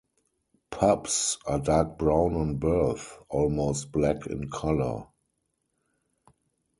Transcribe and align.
Pups 0.71 1.37
are 1.45 1.59
dark 1.59 1.99
brown 1.99 2.33
on 2.35 2.55
birth, 2.57 3.19
almost 3.29 3.91
black 3.91 4.25
in 4.25 4.49
colour. 4.49 5.05